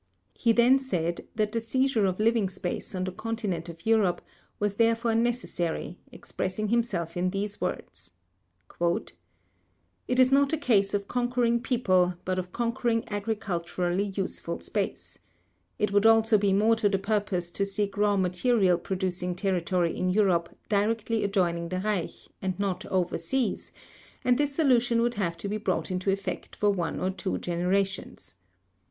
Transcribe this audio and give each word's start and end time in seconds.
He 0.33 0.51
then 0.51 0.79
said 0.79 1.27
that 1.35 1.51
the 1.51 1.61
seizure 1.61 2.07
of 2.07 2.19
living 2.19 2.49
space 2.49 2.95
on 2.95 3.03
the 3.03 3.11
continent 3.11 3.69
of 3.69 3.85
Europe 3.85 4.19
was 4.59 4.77
therefore 4.77 5.13
necessary, 5.13 5.99
expressing 6.11 6.69
himself 6.69 7.15
in 7.15 7.29
these 7.29 7.61
words: 7.61 8.13
"It 8.79 9.13
is 10.17 10.31
not 10.31 10.53
a 10.53 10.57
case 10.57 10.95
of 10.95 11.07
conquering 11.07 11.61
people 11.61 12.15
but 12.25 12.39
of 12.39 12.51
conquering 12.51 13.07
agriculturally 13.09 14.05
useful 14.15 14.59
space. 14.61 15.19
It 15.77 15.91
would 15.93 16.07
also 16.07 16.39
be 16.39 16.51
more 16.51 16.75
to 16.77 16.89
the 16.89 16.97
purpose 16.97 17.51
to 17.51 17.63
seek 17.63 17.95
raw 17.95 18.17
material 18.17 18.79
producing 18.79 19.35
territory 19.35 19.95
in 19.95 20.09
Europe 20.09 20.49
directly 20.67 21.23
adjoining 21.23 21.69
the 21.69 21.79
Reich 21.79 22.27
and 22.41 22.57
not 22.57 22.87
overseas, 22.87 23.71
and 24.25 24.39
this 24.39 24.55
solution 24.55 25.03
would 25.03 25.13
have 25.13 25.37
to 25.37 25.47
be 25.47 25.57
brought 25.57 25.91
into 25.91 26.09
effect 26.09 26.55
for 26.55 26.71
one 26.71 26.99
or 26.99 27.11
two 27.11 27.37
generations.... 27.37 28.35